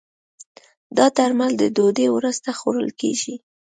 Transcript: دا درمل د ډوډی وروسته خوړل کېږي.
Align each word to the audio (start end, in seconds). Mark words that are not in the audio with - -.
دا 0.97 1.05
درمل 1.17 1.51
د 1.57 1.63
ډوډی 1.75 2.07
وروسته 2.11 2.49
خوړل 2.59 2.89
کېږي. 3.01 3.35